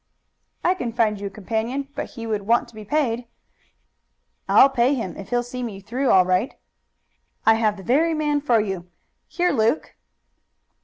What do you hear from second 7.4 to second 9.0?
"I have the very man for you.